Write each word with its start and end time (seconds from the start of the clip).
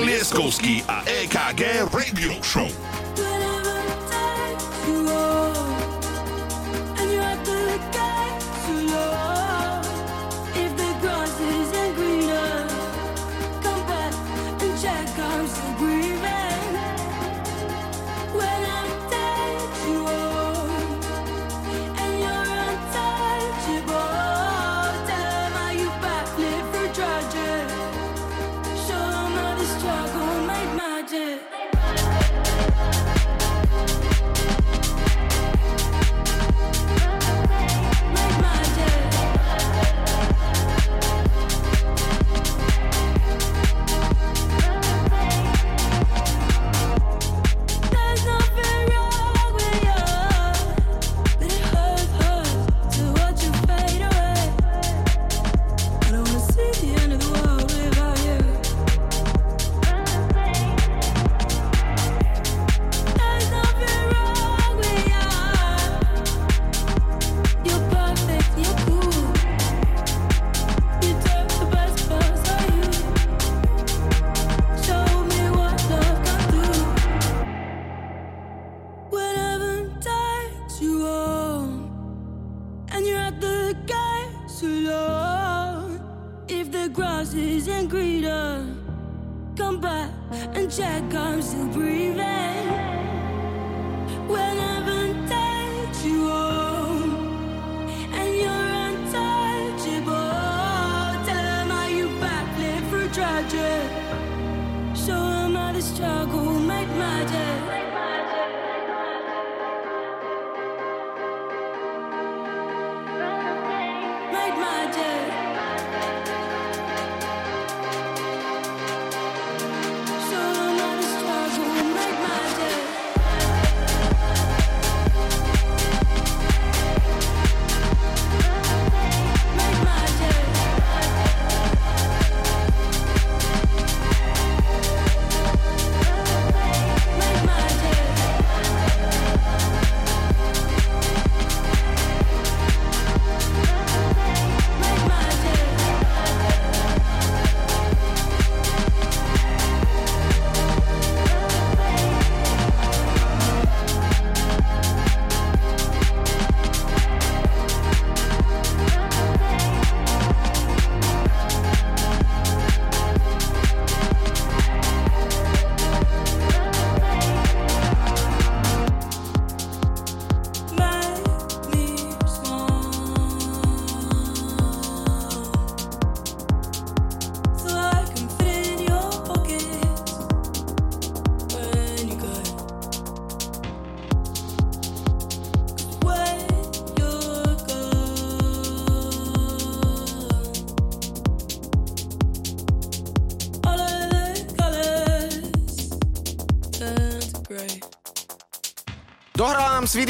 Lieskovský 0.00 0.80
a 0.88 1.04
EKG 1.04 1.84
Radio 1.92 2.32
Show. 2.40 2.79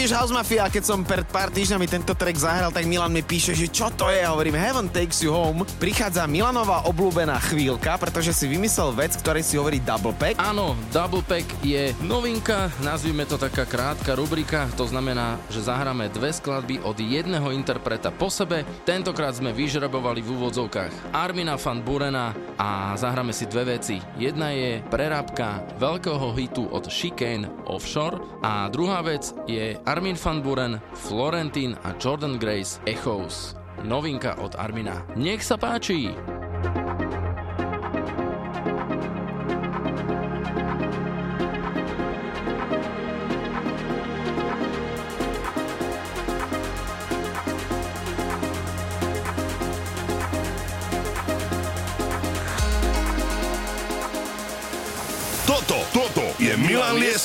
Swedish 0.01 0.17
House 0.17 0.33
Mafia, 0.33 0.65
keď 0.73 0.81
som 0.81 1.05
pred 1.05 1.29
pár 1.29 1.53
týždňami 1.53 1.85
tento 1.85 2.17
track 2.17 2.33
zahral, 2.33 2.73
tak 2.73 2.89
Milan 2.89 3.13
mi 3.13 3.21
píše, 3.21 3.53
že 3.53 3.69
čo 3.69 3.93
to 3.93 4.09
je? 4.09 4.25
Hovorím, 4.25 4.57
Heaven 4.57 4.89
Takes 4.89 5.21
You 5.21 5.29
Home. 5.29 5.69
Prichádza 5.77 6.25
Milanová 6.25 6.89
obľúbená 6.89 7.37
chvíľka, 7.45 8.01
pretože 8.01 8.33
si 8.33 8.49
vymyslel 8.49 8.97
vec, 8.97 9.13
ktorej 9.21 9.45
si 9.45 9.61
hovorí 9.61 9.77
Double 9.85 10.17
Pack. 10.17 10.41
Áno, 10.41 10.73
Double 10.89 11.21
Pack 11.21 11.45
je 11.61 11.93
novinka, 12.01 12.73
nazvime 12.81 13.29
to 13.29 13.37
taká 13.37 13.69
krátka 13.69 14.17
rubrika, 14.17 14.73
to 14.73 14.89
znamená, 14.89 15.37
že 15.53 15.69
zahráme 15.69 16.09
dve 16.09 16.33
skladby 16.33 16.81
od 16.81 16.97
jedného 16.97 17.53
interpreta 17.53 18.09
po 18.09 18.33
sebe. 18.33 18.65
Tentokrát 18.89 19.37
sme 19.37 19.53
vyžrebovali 19.53 20.25
v 20.25 20.33
úvodzovkách 20.33 21.13
Armina 21.13 21.61
van 21.61 21.85
Burena 21.85 22.33
a 22.61 22.93
zahráme 22.93 23.33
si 23.33 23.49
dve 23.49 23.81
veci. 23.81 23.97
Jedna 24.21 24.53
je 24.53 24.85
prerábka 24.93 25.65
veľkého 25.81 26.37
hitu 26.37 26.69
od 26.69 26.85
Chicane 26.93 27.49
Offshore 27.65 28.21
a 28.45 28.69
druhá 28.69 29.01
vec 29.01 29.33
je 29.49 29.81
Armin 29.89 30.21
van 30.21 30.45
Buren, 30.45 30.77
Florentin 30.93 31.73
a 31.81 31.97
Jordan 31.97 32.37
Grace 32.37 32.77
Echoes. 32.85 33.57
Novinka 33.81 34.37
od 34.45 34.53
Armina. 34.61 35.01
Nech 35.17 35.41
sa 35.41 35.57
páči! 35.57 36.30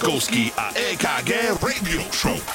Moskovský 0.06 0.54
a 0.54 0.70
EKG 0.78 1.58
Radio 1.66 2.06
Show. 2.14 2.55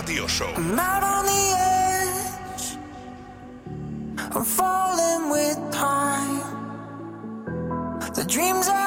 Radio 0.00 0.26
Show. 0.26 0.50
I'm 0.56 0.78
out 0.78 1.02
on 1.02 1.26
the 1.26 1.44
edge. 1.58 2.78
I'm 4.34 4.44
falling 4.44 5.28
with 5.28 5.58
time. 5.72 6.40
The 8.14 8.24
dreams 8.24 8.66
are 8.68 8.79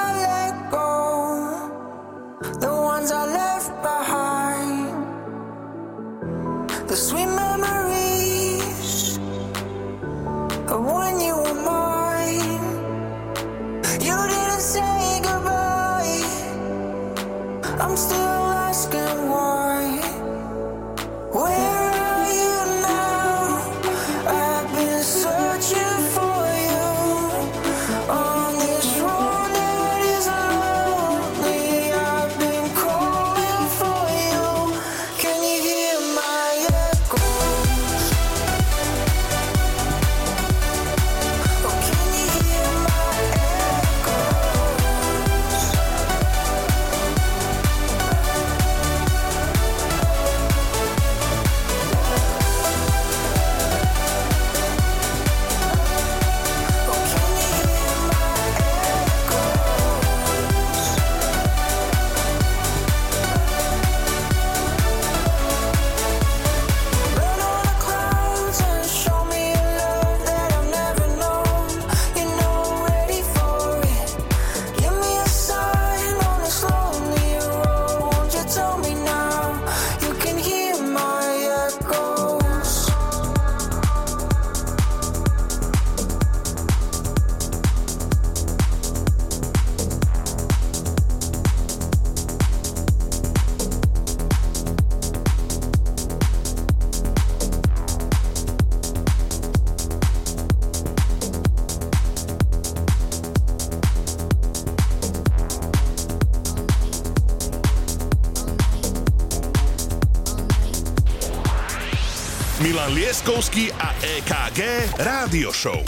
Milan 112.64 112.96
Lieskovský 112.96 113.76
a 113.76 113.92
EKG 114.00 114.88
Rádio 114.96 115.52
Show. 115.52 115.84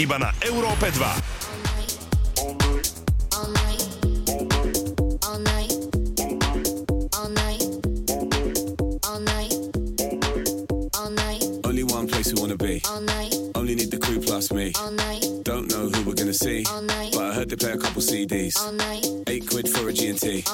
Iba 0.00 0.16
na 0.16 0.32
Európe 0.40 0.88
2. 0.88 1.12
Only 13.52 13.74
need 13.76 13.92
the 13.92 14.00
crew 14.00 14.16
plus 14.16 14.48
me. 14.56 14.72
Don't 15.44 15.68
know 15.68 15.92
who 15.92 16.00
we're 16.08 16.16
gonna 16.16 16.32
see. 16.32 16.64
But 17.12 17.36
I 17.36 17.44
play 17.44 17.72
a 17.72 17.76
couple 17.76 18.00
CDs. 18.00 18.56
Eight 19.28 19.44
quid 19.52 19.68
for 19.68 19.84
a 19.88 19.92
G&T. 19.92 20.48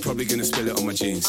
Probably 0.00 0.24
gonna 0.24 0.48
spill 0.48 0.68
it 0.72 0.78
on 0.80 0.86
my 0.88 0.96
jeans. 0.96 1.28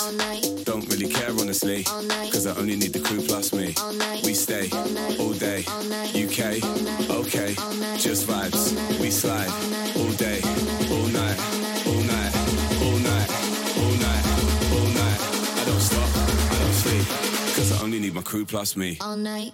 Crew 18.36 18.46
plus 18.46 18.76
me. 18.76 18.98
all 19.00 19.16
night, 19.16 19.16
all 19.16 19.16
night, 19.16 19.54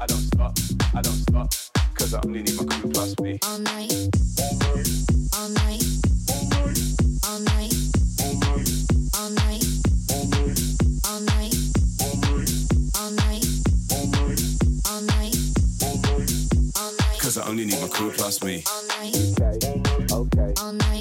I 0.00 0.06
don't 0.06 0.18
stop, 0.18 0.58
I 0.94 1.02
don't 1.02 1.22
stop, 1.28 1.50
cause 1.94 2.14
I 2.14 2.20
only 2.24 2.42
need 2.42 2.56
my 2.56 2.64
crew 2.76 2.90
plus 2.90 3.18
me. 3.20 3.38
all 3.46 3.58
night, 3.58 3.92
all 4.40 4.54
night, 4.58 5.02
all 5.34 5.48
night, 5.48 5.82
all 7.24 7.38
night, 7.40 7.74
all 9.14 9.30
night, 9.30 9.64
all 11.04 11.20
night, 11.20 11.54
all 12.04 12.16
night, 12.20 13.44
all 14.84 15.00
night, 15.00 15.36
all 16.76 16.92
night, 16.92 17.20
Cause 17.20 17.38
I 17.38 17.46
only 17.48 17.64
need 17.64 17.80
my 17.80 17.88
crew 17.88 18.10
plus 18.10 18.42
me. 18.42 18.64
all 18.66 18.82
night, 18.88 19.14
UK, 19.16 19.40
okay, 20.12 20.52
all 20.60 20.72
night, 20.72 20.93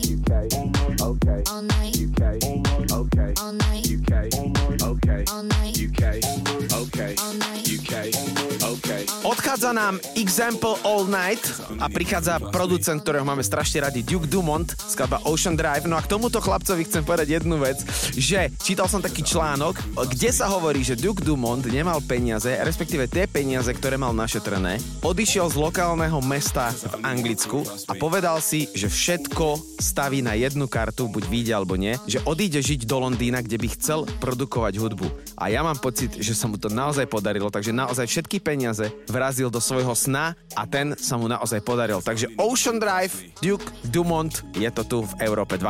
okay. 9.54 9.64
Odchádza 9.64 9.78
nám 9.78 10.02
Example 10.18 10.76
All 10.82 11.06
Night 11.06 11.46
a 11.78 11.86
prichádza 11.86 12.42
producent, 12.50 13.06
ktorého 13.06 13.22
máme 13.22 13.46
strašne 13.46 13.86
radi, 13.86 14.02
Duke 14.02 14.26
Dumont, 14.26 14.66
skladba 14.66 15.22
Ocean 15.30 15.54
Drive. 15.54 15.86
No 15.86 15.94
a 15.94 16.02
k 16.02 16.10
tomuto 16.10 16.42
chlapcovi 16.42 16.90
chcem 16.90 17.06
povedať 17.06 17.38
jednu 17.38 17.62
vec, 17.62 17.78
že 18.18 18.50
čítal 18.66 18.90
som 18.90 18.98
taký 18.98 19.22
článok, 19.22 19.78
kde 20.10 20.34
sa 20.34 20.50
hovorí, 20.50 20.82
že 20.82 20.98
Duke 20.98 21.22
Dumont 21.22 21.62
nemal 21.70 22.02
peniaze, 22.02 22.50
respektíve 22.66 23.06
tie 23.06 23.30
peniaze, 23.30 23.70
ktoré 23.70 23.94
mal 23.94 24.10
našetrené, 24.18 24.82
odišiel 25.06 25.46
z 25.54 25.62
lokálneho 25.62 26.18
mesta 26.26 26.74
v 26.74 27.06
Anglicku 27.06 27.62
a 27.86 27.94
povedal 27.94 28.42
si, 28.42 28.66
že 28.74 28.90
všetko 28.90 29.78
staví 29.78 30.26
na 30.26 30.34
jednu 30.34 30.66
kartu, 30.66 31.06
buď 31.06 31.30
vyjde 31.30 31.54
alebo 31.54 31.78
nie, 31.78 31.94
že 32.10 32.26
odíde 32.26 32.58
žiť 32.58 32.90
do 32.90 33.06
Londýna, 33.06 33.46
kde 33.46 33.62
by 33.62 33.68
chcel 33.78 34.10
produkovať 34.18 34.82
hudbu. 34.82 35.08
A 35.38 35.54
ja 35.54 35.62
mám 35.62 35.78
pocit, 35.78 36.18
že 36.18 36.34
sa 36.34 36.50
mu 36.50 36.58
to 36.58 36.74
naozaj 36.74 37.06
podarilo, 37.06 37.54
takže 37.54 37.70
naozaj 37.70 38.10
všetky 38.10 38.42
peniaze 38.42 38.90
vrazil 39.12 39.43
narazil 39.44 39.52
do 39.52 39.60
svojho 39.60 39.92
sna 39.96 40.40
a 40.56 40.64
ten 40.64 40.96
sa 40.96 41.20
mu 41.20 41.28
naozaj 41.28 41.60
podaril. 41.68 42.00
Takže 42.00 42.32
Ocean 42.40 42.80
Drive, 42.80 43.12
Duke 43.44 43.68
Dumont, 43.92 44.32
je 44.56 44.70
to 44.72 44.84
tu 44.88 45.04
v 45.04 45.12
Európe 45.20 45.60
2. 45.60 45.68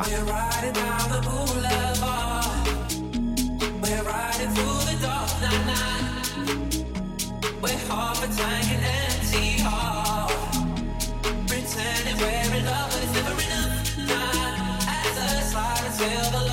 Pretending 11.43 12.17
we're 12.17 12.53
in 12.53 12.65
love, 12.65 12.89
but 12.91 13.01
it's 13.01 13.13
never 13.13 13.33
enough. 13.33 13.73
Not 14.05 14.85
as 14.85 15.17
a 15.17 15.29
slide 15.49 15.85
and 15.85 15.93
silver. 15.93 16.52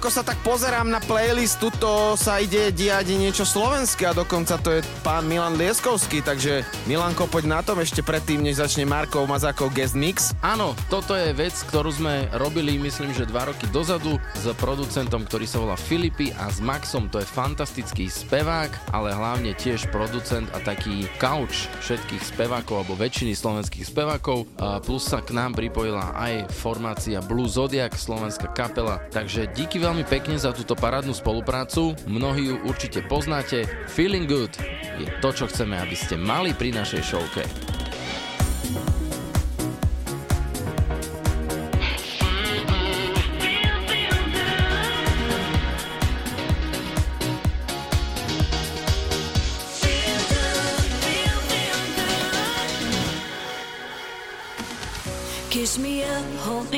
Ako 0.00 0.08
sa 0.08 0.24
tak 0.24 0.40
pozerám 0.40 0.88
na 0.88 0.96
playlist, 0.96 1.60
tuto 1.60 2.16
sa 2.16 2.40
ide 2.40 2.72
diať 2.72 3.12
niečo 3.12 3.44
slovenské 3.44 4.08
a 4.08 4.16
dokonca 4.16 4.56
to 4.56 4.72
je 4.72 4.86
pán 5.04 5.28
Milan 5.28 5.60
Lieskovský, 5.60 6.24
takže 6.24 6.64
Milanko, 6.88 7.28
poď 7.28 7.44
na 7.44 7.60
tom 7.60 7.84
ešte 7.84 8.00
predtým, 8.00 8.40
než 8.40 8.64
začne 8.64 8.88
Markov 8.88 9.28
Mazákov 9.28 9.76
guest 9.76 9.92
mix. 9.92 10.32
Áno, 10.40 10.72
toto 10.88 11.12
je 11.12 11.36
vec, 11.36 11.52
ktorú 11.68 11.92
sme 11.92 12.32
robili, 12.32 12.80
myslím, 12.80 13.12
že 13.12 13.28
dva 13.28 13.52
roky 13.52 13.68
dozadu 13.68 14.16
s 14.40 14.48
producentom, 14.56 15.28
ktorý 15.28 15.44
sa 15.44 15.60
volá 15.60 15.76
Filipy 15.76 16.32
a 16.32 16.48
s 16.48 16.64
Maxom. 16.64 17.12
To 17.12 17.20
je 17.20 17.28
fantastický 17.28 18.08
spevák, 18.08 18.88
ale 18.88 19.12
hlavne 19.12 19.52
tiež 19.52 19.92
producent 19.92 20.48
a 20.56 20.64
taký 20.64 21.04
couch 21.20 21.68
všetkých 21.84 22.24
spevákov 22.24 22.80
alebo 22.80 22.96
väčšiny 22.96 23.36
slovenských 23.36 23.84
spevákov. 23.84 24.48
A 24.56 24.80
plus 24.80 25.04
sa 25.04 25.20
k 25.20 25.36
nám 25.36 25.52
pripojila 25.52 26.16
aj 26.16 26.48
formácia 26.56 27.20
Blue 27.20 27.52
Zodiac, 27.52 27.92
slovenská 27.92 28.56
kapela. 28.56 29.04
Takže 29.12 29.52
díky 29.52 29.76
veľmi 29.76 30.08
pekne 30.08 30.40
za 30.40 30.56
túto 30.56 30.72
parádnu 30.72 31.12
spoluprácu. 31.12 31.92
Mnohí 32.08 32.48
ju 32.48 32.56
určite 32.64 33.04
poznáte. 33.04 33.68
Feeling 33.92 34.24
Good 34.24 34.56
je 35.04 35.06
to, 35.20 35.36
čo 35.36 35.52
chceme, 35.52 35.76
aby 35.76 35.92
ste 35.92 36.16
mali 36.16 36.56
pri 36.56 36.72
našej 36.72 37.02
showke. 37.04 37.44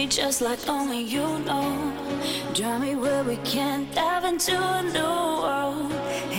Me 0.02 0.08
just 0.08 0.40
like 0.40 0.68
only 0.68 1.00
you 1.00 1.26
know. 1.46 1.70
Drive 2.54 2.80
me 2.80 2.96
where 2.96 3.22
we 3.22 3.36
can 3.44 3.86
dive 3.94 4.24
into 4.24 4.52
a 4.52 4.82
new 4.82 5.16
world. 5.44 5.92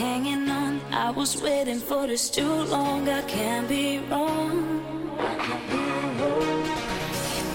Hanging 0.04 0.50
on, 0.50 0.82
I 0.92 1.12
was 1.12 1.42
waiting 1.42 1.80
for 1.80 2.06
this 2.06 2.30
too 2.30 2.56
long. 2.76 3.08
I 3.08 3.22
can't 3.22 3.68
be 3.70 4.00
wrong. 4.10 4.52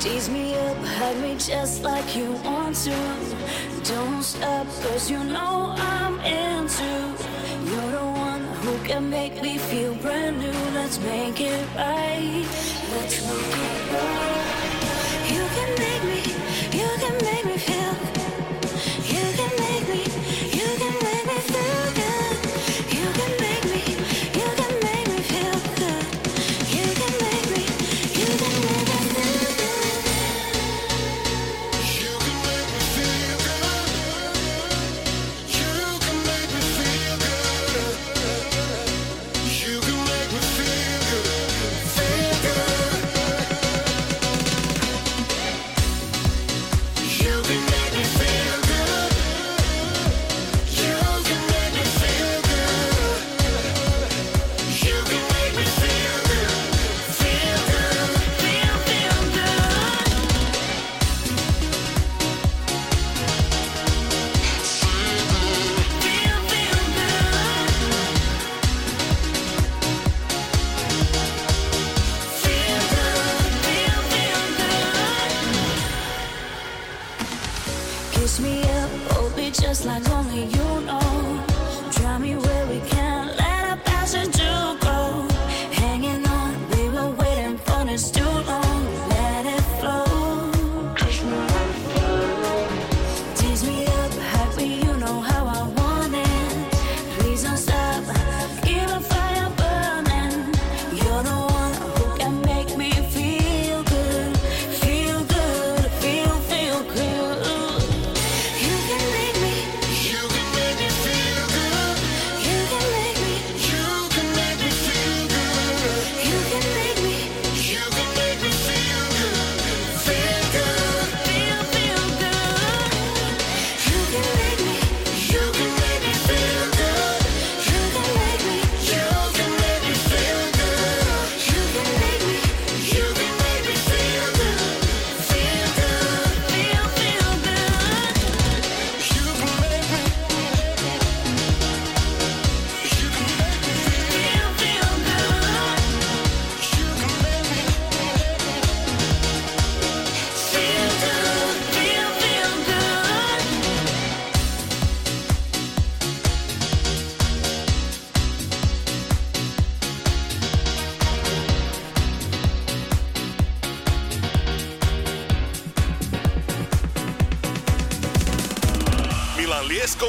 Tease 0.01 0.31
me 0.31 0.55
up, 0.55 0.79
hug 0.99 1.17
me 1.19 1.35
just 1.37 1.83
like 1.83 2.17
you 2.17 2.33
want 2.49 2.77
to. 2.87 2.99
Don't 3.93 4.23
stop, 4.23 4.67
cause 4.83 5.11
you 5.11 5.23
know 5.35 5.75
I'm 5.77 6.15
into. 6.21 6.93
You're 7.69 7.93
the 7.99 8.09
one 8.29 8.45
who 8.63 8.75
can 8.89 9.11
make 9.11 9.43
me 9.43 9.59
feel 9.59 9.95
brand 9.97 10.39
new. 10.39 10.59
Let's 10.79 10.99
make 11.01 11.39
it 11.41 11.67
right. 11.77 12.47
Let's 12.95 13.17
make 13.29 13.57
it 13.67 13.93
right. 13.93 14.38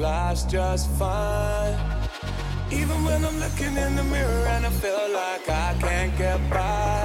flies 0.00 0.44
just 0.44 0.88
fine. 0.92 1.76
Even 2.70 3.04
when 3.04 3.22
I'm 3.22 3.38
looking 3.38 3.76
in 3.76 3.96
the 3.96 4.04
mirror 4.04 4.44
and 4.54 4.64
I 4.64 4.70
feel 4.70 5.06
like 5.12 5.46
I 5.46 5.74
can't 5.78 6.16
get 6.16 6.38
by, 6.48 7.00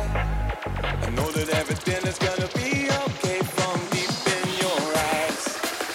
I 1.05 1.10
know 1.10 1.29
that 1.38 1.49
everything 1.62 2.01
is 2.12 2.17
gonna 2.17 2.49
be 2.62 2.71
okay 3.05 3.39
from 3.55 3.75
deep 3.95 4.15
in 4.38 4.47
your 4.63 4.84
eyes. 5.12 5.43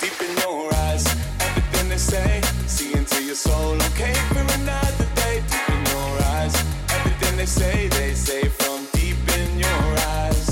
Deep 0.02 0.18
in 0.26 0.32
your 0.44 0.62
eyes, 0.84 1.04
everything 1.48 1.88
they 1.88 2.02
say, 2.12 2.42
see 2.66 2.92
into 2.92 3.18
your 3.24 3.40
soul, 3.48 3.76
okay, 3.88 4.14
for 4.32 4.44
another 4.60 5.08
day. 5.22 5.36
Deep 5.52 5.68
in 5.76 5.82
your 5.94 6.12
eyes, 6.36 6.54
everything 6.96 7.34
they 7.40 7.50
say, 7.60 7.88
they 7.96 8.12
say 8.12 8.42
from 8.58 8.78
deep 8.92 9.20
in 9.40 9.50
your 9.58 9.86
eyes. 10.18 10.48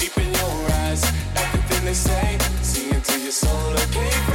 Deep 0.00 0.16
in 0.16 0.30
your 0.40 0.60
eyes, 0.82 1.02
everything 1.44 1.84
they 1.84 1.98
say, 2.08 2.38
see 2.62 2.88
into 2.88 3.20
your 3.20 3.36
soul, 3.44 3.72
okay. 3.84 4.29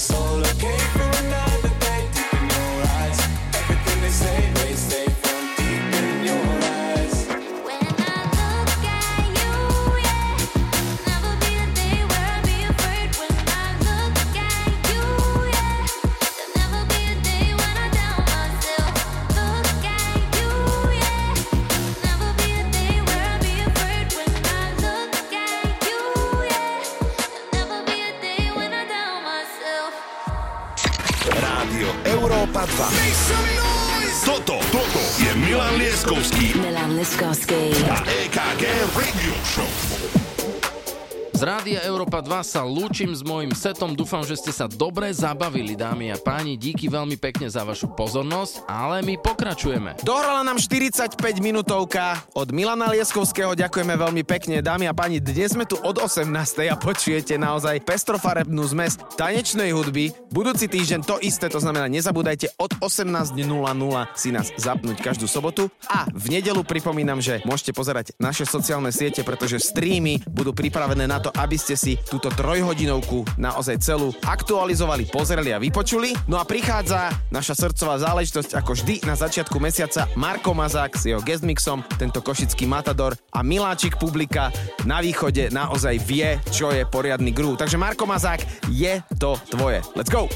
soul 0.00 0.40
okay? 0.40 0.79
2 42.20 42.44
sa 42.44 42.62
lúčim 42.64 43.12
s 43.12 43.24
mojim 43.24 43.52
setom. 43.52 43.92
Dúfam, 43.96 44.22
že 44.22 44.36
ste 44.36 44.52
sa 44.52 44.68
dobre 44.68 45.10
zabavili, 45.12 45.74
dámy 45.74 46.12
a 46.12 46.16
páni. 46.16 46.54
Díky 46.54 46.86
veľmi 46.86 47.16
pekne 47.16 47.48
za 47.48 47.64
vašu 47.64 47.92
pozornosť, 47.96 48.68
ale 48.68 49.02
my 49.02 49.18
pokračujeme. 49.20 50.00
Dohrala 50.04 50.44
nám 50.44 50.60
45 50.60 51.16
minútovka 51.40 52.20
od 52.36 52.52
Milana 52.52 52.92
Lieskovského. 52.92 53.56
Ďakujeme 53.56 53.94
veľmi 53.96 54.22
pekne, 54.24 54.60
dámy 54.60 54.86
a 54.86 54.94
páni. 54.94 55.18
Dnes 55.18 55.56
sme 55.56 55.64
tu 55.64 55.80
od 55.80 55.96
18. 55.98 56.28
a 56.68 56.76
počujete 56.76 57.40
naozaj 57.40 57.82
pestrofarebnú 57.82 58.62
zmes 58.68 59.00
tanečnej 59.16 59.72
hudby. 59.72 60.12
Budúci 60.28 60.70
týždeň 60.70 61.00
to 61.02 61.16
isté, 61.24 61.50
to 61.50 61.58
znamená 61.58 61.90
nezabúdajte 61.90 62.54
od 62.60 62.76
18.00 62.78 63.34
si 64.14 64.28
nás 64.30 64.52
zapnúť 64.54 65.00
každú 65.00 65.24
sobotu. 65.24 65.72
A 65.88 66.06
v 66.12 66.38
nedelu 66.38 66.60
pripomínam, 66.62 67.18
že 67.18 67.40
môžete 67.48 67.72
pozerať 67.72 68.12
naše 68.20 68.44
sociálne 68.44 68.92
siete, 68.92 69.24
pretože 69.24 69.58
streamy 69.58 70.20
budú 70.28 70.52
pripravené 70.52 71.08
na 71.08 71.18
to, 71.18 71.32
aby 71.34 71.56
ste 71.56 71.74
si 71.74 71.96
túto 72.10 72.26
trojhodinovku 72.34 73.22
naozaj 73.38 73.78
celú 73.78 74.10
aktualizovali, 74.26 75.06
pozreli 75.06 75.54
a 75.54 75.62
vypočuli. 75.62 76.18
No 76.26 76.42
a 76.42 76.44
prichádza 76.44 77.14
naša 77.30 77.54
srdcová 77.54 78.02
záležitosť 78.02 78.58
ako 78.58 78.74
vždy 78.74 79.06
na 79.06 79.14
začiatku 79.14 79.56
mesiaca 79.62 80.10
Marko 80.18 80.50
Mazák 80.50 80.98
s 80.98 81.06
jeho 81.06 81.22
guestmixom, 81.22 81.86
tento 81.94 82.18
košický 82.18 82.66
matador 82.66 83.14
a 83.30 83.46
miláčik 83.46 83.94
publika 84.02 84.50
na 84.82 84.98
východe 84.98 85.54
naozaj 85.54 86.02
vie, 86.02 86.42
čo 86.50 86.74
je 86.74 86.82
poriadny 86.82 87.30
groove. 87.30 87.62
Takže 87.62 87.78
Marko 87.78 88.10
Mazák, 88.10 88.42
je 88.74 88.98
to 89.22 89.38
tvoje. 89.54 89.78
Let's 89.94 90.10
go! 90.10 90.26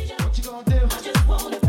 Shackles 1.25 1.64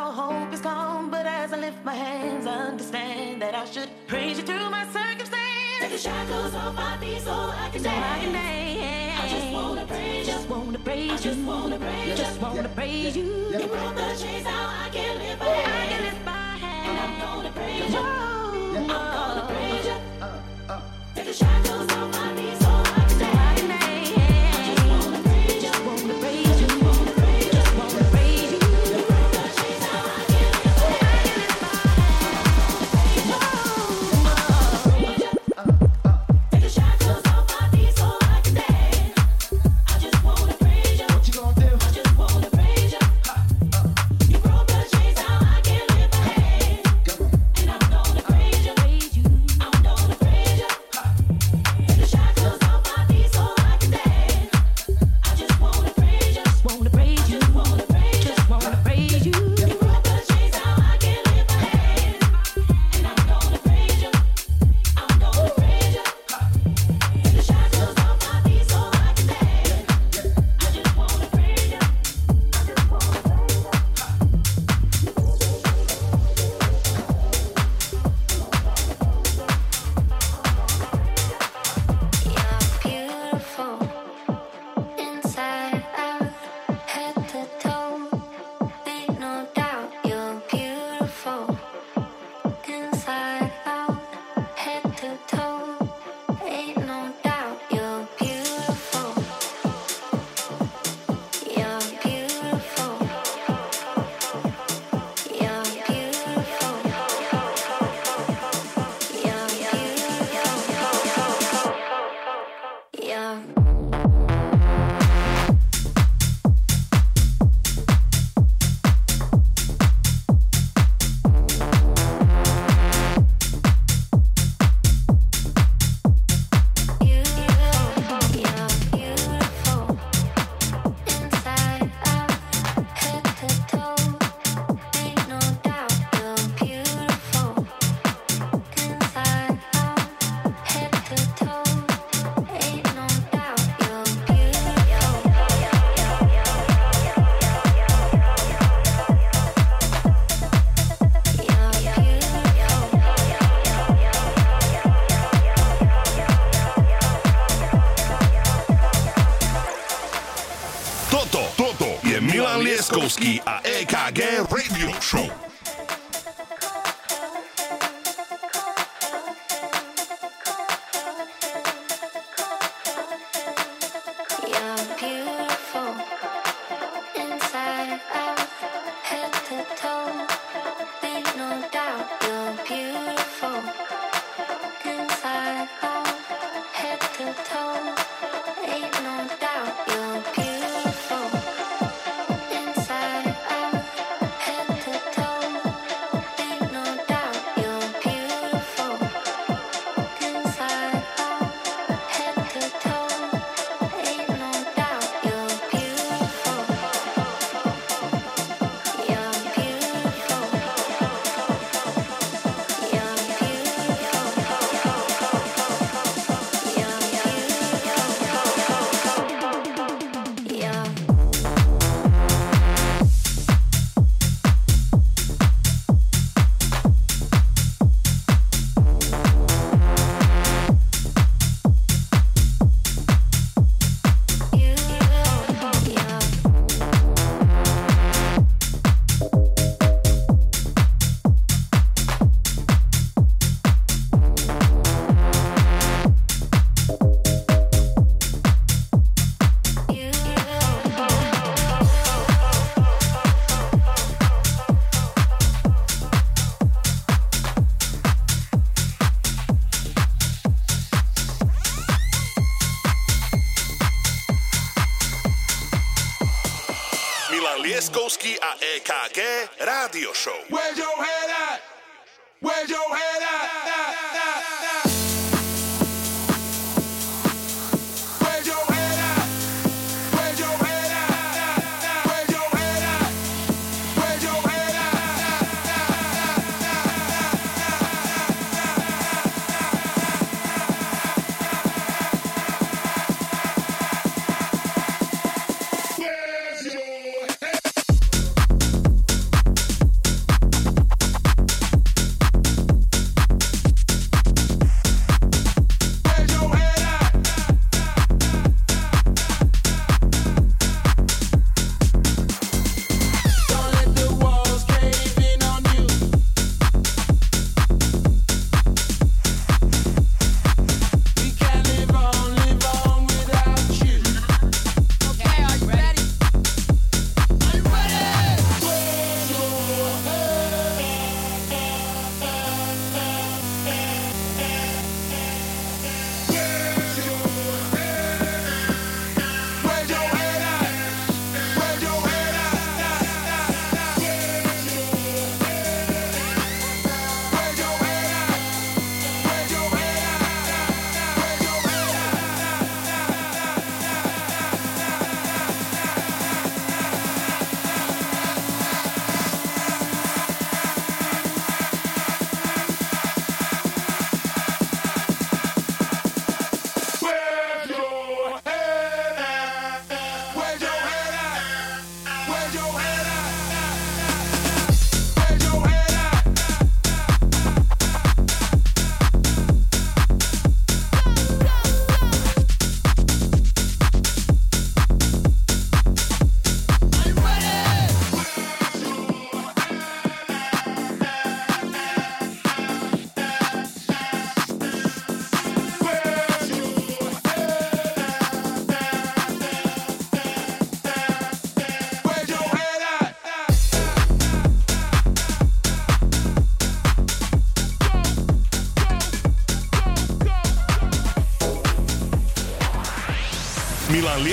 all 0.00 0.12
hope 0.12 0.52
is 0.52 0.60
gone. 0.60 1.10
But 1.10 1.26
as 1.26 1.52
I 1.52 1.58
lift 1.58 1.84
my 1.84 1.94
hands, 1.94 2.46
I 2.46 2.56
understand 2.72 3.42
that 3.42 3.54
I 3.54 3.64
should 3.66 3.90
praise 4.06 4.38
you 4.38 4.44
through 4.44 4.70
my 4.70 4.84
circumstance. 4.86 5.80
Take 5.80 5.92
the 5.92 5.98
shackles 5.98 6.54
off 6.54 6.74
my 6.74 6.96
feet 6.98 7.20
so 7.20 7.32
I 7.32 7.68
can 7.72 7.82
dance. 7.82 9.20
I 9.22 9.28
just 9.34 9.52
wanna 9.52 9.86
praise 9.86 10.26
you. 10.26 10.32
Just 10.34 10.48
wanna 10.48 10.78
praise 10.78 11.24
you. 11.24 11.30
Just 11.30 11.40
wanna 11.50 11.78
praise 11.78 12.08
you. 12.08 12.16
Just 12.24 12.40
wanna 12.40 12.68
praise 12.78 13.16
you. 13.16 13.24
You 13.60 13.66
broke 13.74 13.96
the 13.96 14.08
chains, 14.22 14.44
now 14.44 14.84
I 14.84 14.88
can 14.90 15.18
lift 15.18 15.40
my 15.40 15.46
hands. 15.46 15.82
I 15.82 15.86
can 15.92 16.02
lift 16.08 16.24
my 16.24 16.56
hands. 16.64 16.88
And 16.88 16.98
I'm 17.04 17.14
gonna 17.24 17.52
praise 17.58 17.92
you. 17.94 18.00
I'm 18.00 18.86
gonna 18.88 19.44
praise 19.52 19.86
you. 19.90 19.98
Uh, 20.22 20.26
uh, 20.26 20.72
uh. 20.72 20.80
Take 21.14 21.26
the 21.26 21.34
shackles 21.34 21.92
off 21.92 22.08
my 22.12 22.28
feet 22.36 22.59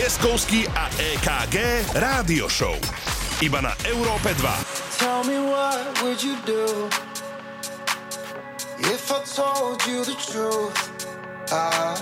Lieskovský 0.07 0.63
a 0.71 0.87
EKG 0.95 1.83
Rádio 1.99 2.47
Show. 2.47 2.79
Iba 3.43 3.59
na 3.59 3.75
Európe 3.83 4.31
2. 4.39 5.03
Tell 5.03 5.19
me 5.27 5.35
what 5.35 5.83
would 5.99 6.23
you 6.23 6.39
do 6.47 6.87
if 8.87 9.11
I 9.11 9.19
told 9.27 9.83
you 9.83 10.07
the 10.07 10.15
truth? 10.15 10.71
I, 11.51 11.99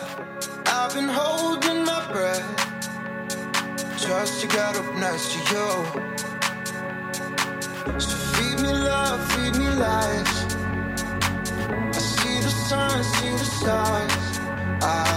I've 0.69 0.93
been 0.93 1.09
holding 1.09 1.81
my 1.81 1.97
breath 2.13 2.45
just 3.97 4.37
to 4.37 4.53
get 4.53 4.77
up 4.77 4.85
next 5.01 5.33
to 5.33 5.39
you. 5.49 5.69
So 7.97 8.13
feed 8.37 8.61
me 8.61 8.69
love, 8.85 9.17
feed 9.33 9.57
me 9.57 9.65
lies. 9.81 10.33
I 11.89 11.97
see 11.97 12.37
the 12.37 12.53
sun, 12.69 13.01
see 13.17 13.33
the 13.33 13.49
stars. 13.49 14.13
I, 14.85 15.09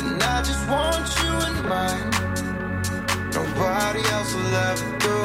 and 0.00 0.16
I 0.24 0.40
just 0.40 0.64
want 0.72 1.04
you 1.20 1.32
in 1.52 1.68
mind. 1.68 2.13
Else 4.24 4.34
will 4.36 4.54
ever 4.54 4.98
do. 5.04 5.18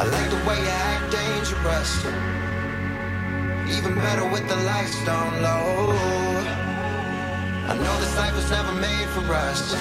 I 0.00 0.04
like 0.14 0.30
the 0.30 0.40
way 0.48 0.58
you 0.58 0.72
act 0.88 1.12
dangerous. 1.12 1.92
Even 3.76 3.94
better 3.96 4.24
with 4.30 4.48
the 4.48 4.56
lights 4.56 5.04
down 5.04 5.42
low. 5.42 5.92
I 7.68 7.76
know 7.76 8.00
this 8.00 8.16
life 8.16 8.34
was 8.34 8.50
never 8.50 8.72
made 8.72 9.08
for 9.08 9.24
us. 9.34 9.74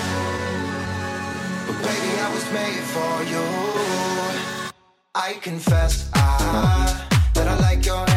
But 1.66 1.78
baby, 1.88 2.12
I 2.20 2.30
was 2.34 2.46
made 2.52 2.84
for 2.96 3.24
you. 3.32 3.46
I 5.16 5.40
confess, 5.42 6.10
I, 6.14 7.08
that 7.34 7.48
I 7.48 7.58
like 7.60 7.86
your 7.86 8.15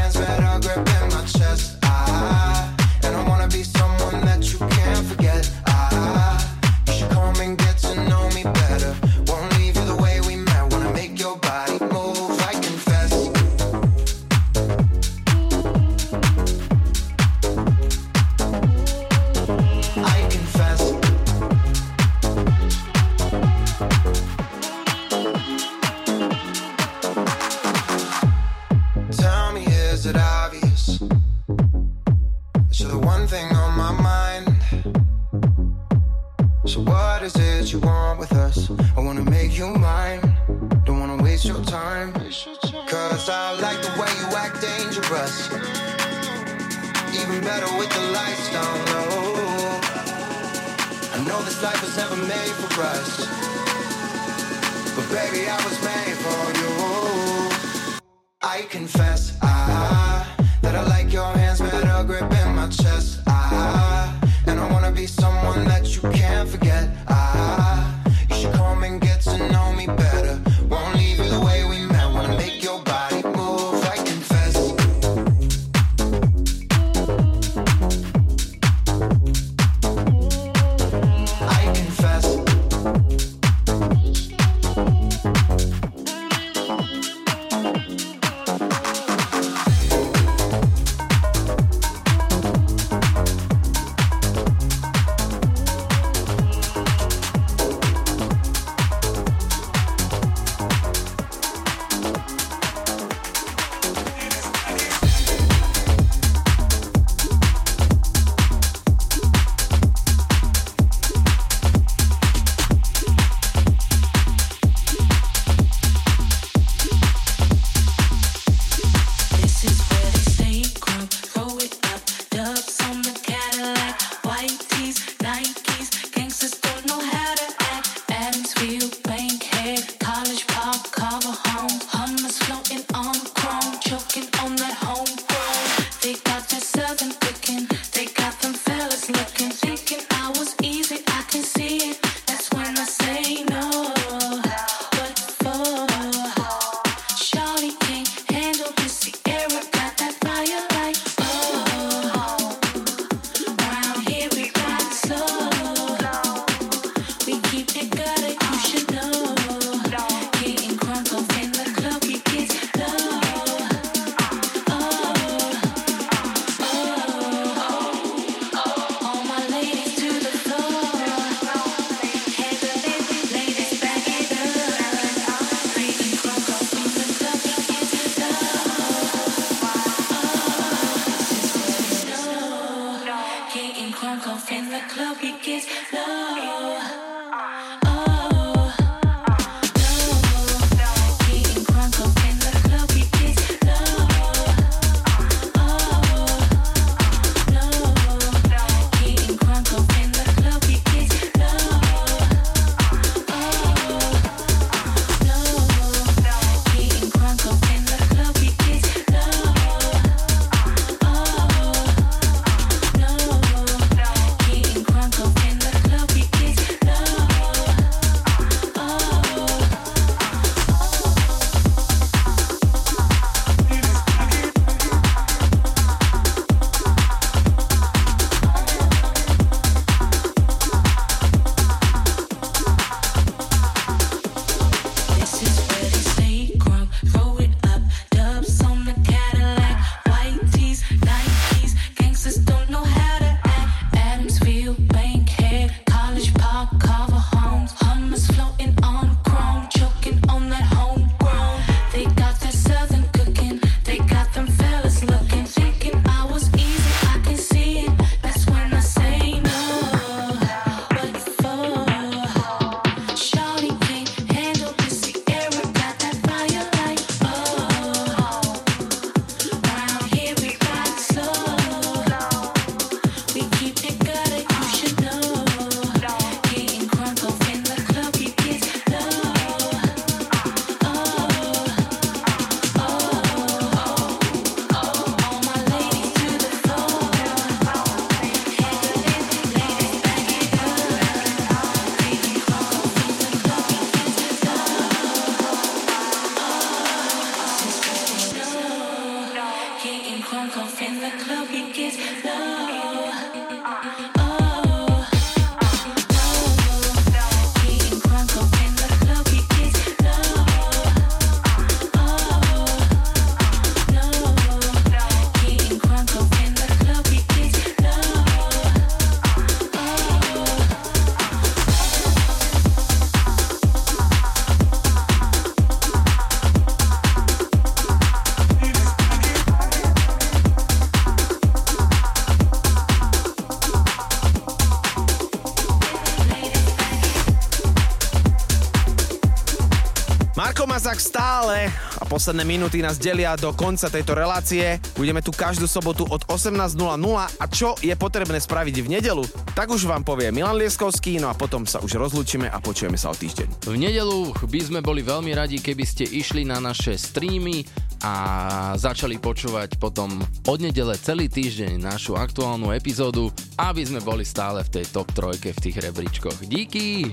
posledné 342.29 342.61
minúty 342.61 342.85
nás 342.85 343.01
delia 343.01 343.33
do 343.41 343.57
konca 343.57 343.89
tejto 343.89 344.13
relácie. 344.13 344.77
Budeme 345.01 345.25
tu 345.25 345.33
každú 345.33 345.65
sobotu 345.65 346.05
od 346.13 346.29
18.00 346.29 346.77
a 347.17 347.45
čo 347.49 347.73
je 347.81 347.97
potrebné 347.97 348.37
spraviť 348.37 348.85
v 348.85 349.01
nedelu, 349.01 349.25
tak 349.57 349.73
už 349.73 349.89
vám 349.89 350.05
povie 350.05 350.29
Milan 350.29 350.61
Lieskovský, 350.61 351.25
no 351.25 351.33
a 351.33 351.39
potom 351.39 351.65
sa 351.65 351.81
už 351.81 351.97
rozlúčime 351.97 352.45
a 352.53 352.61
počujeme 352.61 353.01
sa 353.01 353.09
o 353.09 353.17
týždeň. 353.17 353.65
V 353.65 353.81
nedelu 353.81 354.37
by 354.45 354.61
sme 354.61 354.85
boli 354.85 355.01
veľmi 355.01 355.33
radi, 355.33 355.57
keby 355.57 355.89
ste 355.89 356.05
išli 356.05 356.45
na 356.45 356.61
naše 356.61 357.01
streamy 357.01 357.65
a 358.05 358.77
začali 358.77 359.17
počúvať 359.17 359.81
potom 359.81 360.21
od 360.21 360.59
nedele 360.61 361.01
celý 361.01 361.33
týždeň 361.33 361.81
našu 361.81 362.13
aktuálnu 362.13 362.77
epizódu, 362.77 363.33
aby 363.57 363.89
sme 363.89 364.05
boli 364.05 364.29
stále 364.29 364.61
v 364.69 364.77
tej 364.77 364.85
top 364.93 365.09
trojke 365.17 365.57
v 365.57 365.63
tých 365.65 365.81
rebríčkoch. 365.81 366.45
Díky! 366.45 367.09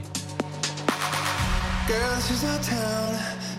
Girl, 1.87 2.19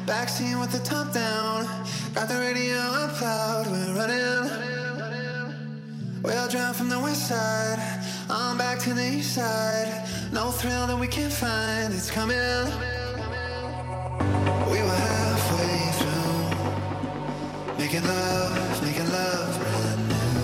Backseat 0.07 0.59
with 0.61 0.71
the 0.71 0.79
top 0.79 1.13
down. 1.13 1.67
Got 2.15 2.29
the 2.29 2.39
radio 2.39 2.79
up 2.79 3.21
loud. 3.21 3.67
We're 3.67 3.93
running. 3.93 4.49
We'll 6.23 6.47
drive 6.47 6.77
from 6.77 6.89
the 6.89 7.01
west 7.01 7.27
side. 7.27 7.81
On 8.31 8.57
back 8.57 8.79
to 8.81 8.95
the 8.95 9.05
east 9.05 9.35
side. 9.35 10.07
No 10.33 10.53
thrill 10.53 10.87
that 10.87 10.97
we 10.97 11.09
can't 11.09 11.33
find. 11.33 11.93
It's 11.93 12.09
coming. 12.09 12.37
We 14.71 14.79
were 14.81 15.01
halfway 15.11 15.91
through. 15.99 16.51
Making 17.77 18.07
love, 18.07 18.83
making 18.85 19.11
love 19.11 19.59
brand 19.59 20.09
new. 20.09 20.39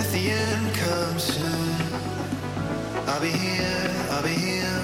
If 0.00 0.10
the 0.10 0.30
end 0.30 0.74
comes 0.74 1.22
soon, 1.22 1.76
I'll 3.06 3.20
be 3.20 3.30
here, 3.30 3.90
I'll 4.10 4.22
be 4.24 4.30
here 4.30 4.83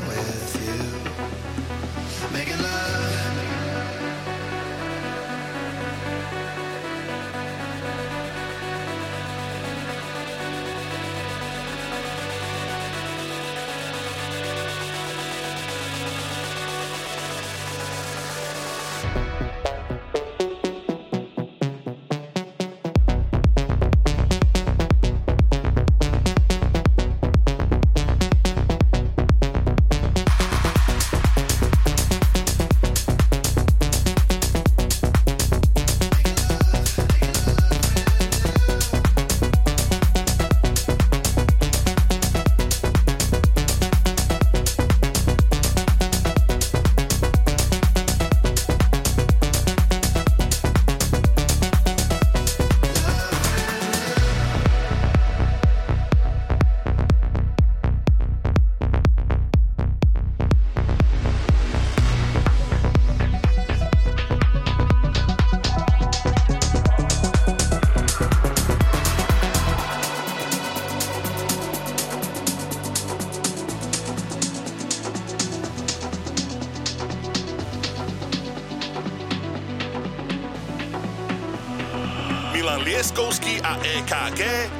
qué? 84.41 84.80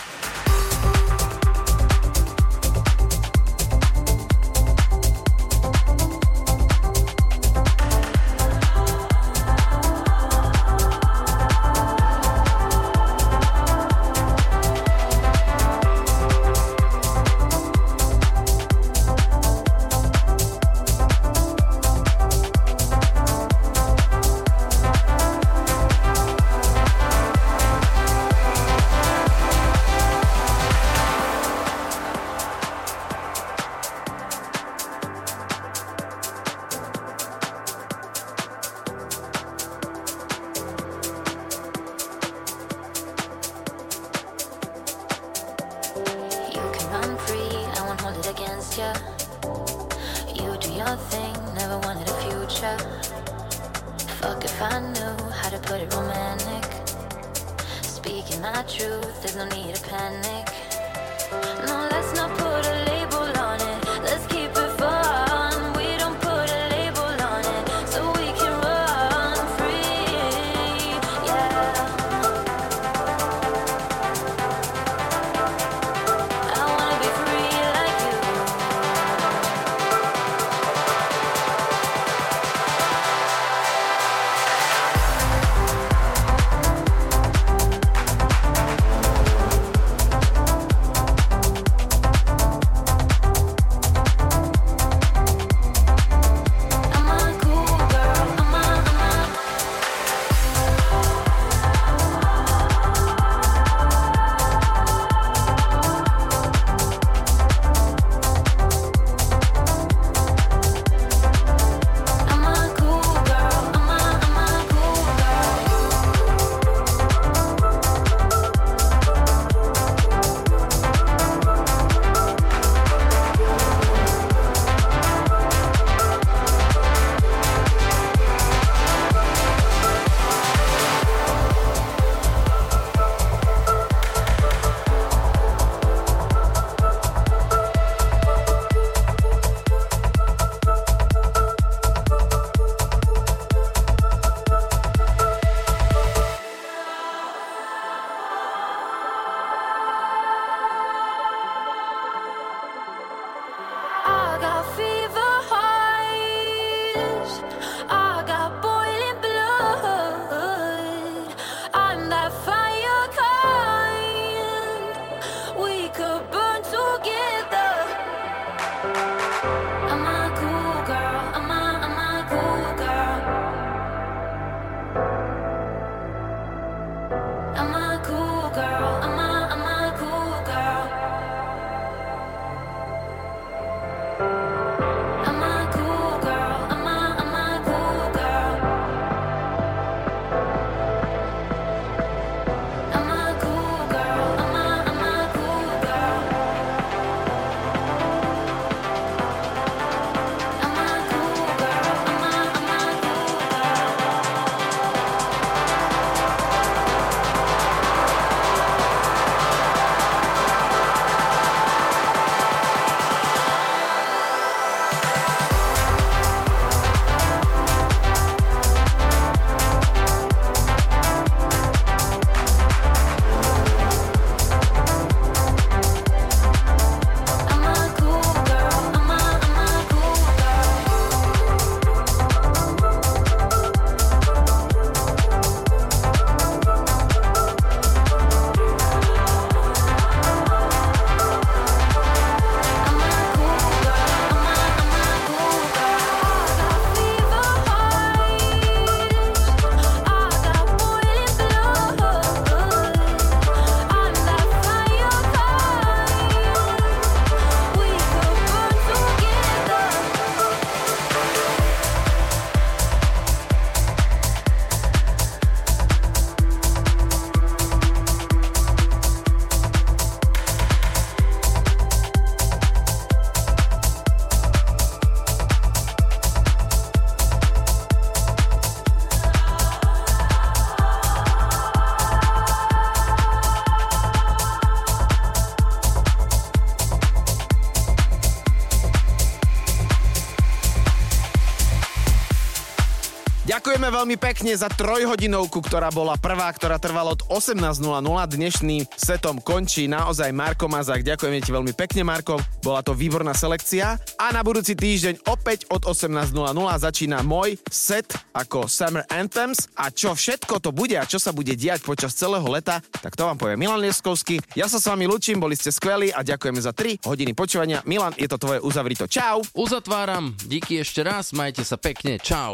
Ďakujeme 293.81 293.97
veľmi 294.13 294.17
pekne 294.21 294.53
za 294.53 294.69
trojhodinovku, 294.69 295.57
ktorá 295.57 295.89
bola 295.89 296.13
prvá, 296.13 296.53
ktorá 296.53 296.77
trvala 296.77 297.17
od 297.17 297.25
18.00. 297.33 297.81
Dnešným 298.29 298.85
setom 298.93 299.41
končí 299.41 299.89
naozaj 299.89 300.29
Marko 300.37 300.69
Mazák. 300.69 301.01
Ďakujeme 301.01 301.41
ti 301.41 301.49
veľmi 301.49 301.73
pekne, 301.73 302.05
Marko. 302.05 302.37
Bola 302.61 302.85
to 302.85 302.93
výborná 302.93 303.33
selekcia. 303.33 303.97
A 304.21 304.29
na 304.29 304.45
budúci 304.45 304.77
týždeň 304.77 305.25
opäť 305.25 305.65
od 305.73 305.89
18.00 305.89 306.29
začína 306.77 307.25
môj 307.25 307.57
set 307.73 308.05
ako 308.37 308.69
Summer 308.69 309.01
Anthems. 309.09 309.65
A 309.73 309.89
čo 309.89 310.13
všetko 310.13 310.61
to 310.61 310.69
bude 310.69 310.93
a 310.93 311.09
čo 311.09 311.17
sa 311.17 311.33
bude 311.33 311.57
diať 311.57 311.81
počas 311.81 312.13
celého 312.13 312.45
leta, 312.53 312.85
tak 313.01 313.17
to 313.17 313.25
vám 313.25 313.41
povie 313.41 313.57
Milan 313.57 313.81
Lieskovský. 313.81 314.45
Ja 314.53 314.69
sa 314.69 314.77
s 314.77 314.85
vami 314.85 315.09
lučím, 315.09 315.41
boli 315.41 315.57
ste 315.57 315.73
skvelí 315.73 316.13
a 316.13 316.21
ďakujeme 316.21 316.61
za 316.61 316.69
3 316.69 317.01
hodiny 317.01 317.33
počúvania. 317.33 317.81
Milan, 317.89 318.13
je 318.13 318.29
to 318.29 318.37
tvoje 318.37 318.61
uzavrito. 318.61 319.09
Čau. 319.09 319.41
Uzatváram, 319.57 320.37
díky 320.37 320.77
ešte 320.85 321.01
raz, 321.01 321.33
majte 321.33 321.65
sa 321.65 321.81
pekne, 321.81 322.21
čau. 322.21 322.53